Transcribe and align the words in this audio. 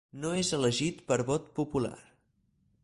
No 0.21 0.29
és 0.43 0.47
elegit 0.57 1.03
per 1.11 1.19
vot 1.29 1.47
popular. 1.61 1.95